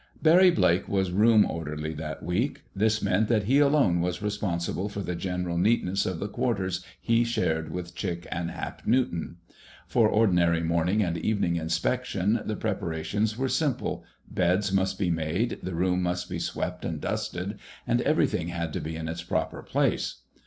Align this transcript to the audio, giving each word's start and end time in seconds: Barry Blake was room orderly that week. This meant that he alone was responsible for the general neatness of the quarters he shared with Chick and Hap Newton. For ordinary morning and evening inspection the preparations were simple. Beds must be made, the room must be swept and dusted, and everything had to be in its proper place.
Barry 0.19 0.49
Blake 0.49 0.87
was 0.87 1.11
room 1.11 1.45
orderly 1.45 1.93
that 1.93 2.23
week. 2.23 2.63
This 2.75 3.03
meant 3.03 3.27
that 3.27 3.43
he 3.43 3.59
alone 3.59 4.01
was 4.01 4.19
responsible 4.19 4.89
for 4.89 5.01
the 5.01 5.13
general 5.15 5.59
neatness 5.59 6.07
of 6.07 6.17
the 6.17 6.27
quarters 6.27 6.83
he 6.99 7.23
shared 7.23 7.69
with 7.69 7.93
Chick 7.93 8.25
and 8.31 8.49
Hap 8.49 8.81
Newton. 8.87 9.37
For 9.85 10.09
ordinary 10.09 10.63
morning 10.63 11.03
and 11.03 11.19
evening 11.19 11.55
inspection 11.57 12.39
the 12.43 12.55
preparations 12.55 13.37
were 13.37 13.47
simple. 13.47 14.03
Beds 14.27 14.71
must 14.71 14.97
be 14.97 15.11
made, 15.11 15.59
the 15.61 15.75
room 15.75 16.01
must 16.01 16.27
be 16.27 16.39
swept 16.39 16.83
and 16.83 16.99
dusted, 16.99 17.59
and 17.85 18.01
everything 18.01 18.47
had 18.47 18.73
to 18.73 18.79
be 18.81 18.95
in 18.95 19.07
its 19.07 19.21
proper 19.21 19.61
place. 19.61 20.23